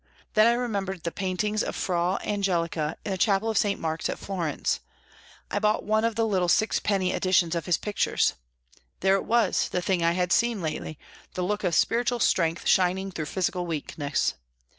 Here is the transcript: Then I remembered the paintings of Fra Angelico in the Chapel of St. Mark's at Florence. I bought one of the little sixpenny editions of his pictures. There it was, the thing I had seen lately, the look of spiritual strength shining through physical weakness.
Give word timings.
Then 0.33 0.47
I 0.47 0.53
remembered 0.53 1.03
the 1.03 1.11
paintings 1.11 1.61
of 1.61 1.75
Fra 1.75 2.17
Angelico 2.25 2.95
in 3.05 3.11
the 3.11 3.19
Chapel 3.19 3.51
of 3.51 3.57
St. 3.59 3.79
Mark's 3.79 4.09
at 4.09 4.17
Florence. 4.17 4.79
I 5.51 5.59
bought 5.59 5.83
one 5.83 6.03
of 6.03 6.15
the 6.15 6.25
little 6.25 6.47
sixpenny 6.49 7.13
editions 7.13 7.53
of 7.53 7.67
his 7.67 7.77
pictures. 7.77 8.33
There 9.01 9.13
it 9.15 9.25
was, 9.25 9.69
the 9.69 9.79
thing 9.79 10.01
I 10.01 10.13
had 10.13 10.31
seen 10.31 10.59
lately, 10.59 10.97
the 11.35 11.43
look 11.43 11.63
of 11.63 11.75
spiritual 11.75 12.19
strength 12.19 12.65
shining 12.67 13.11
through 13.11 13.25
physical 13.27 13.67
weakness. 13.67 14.33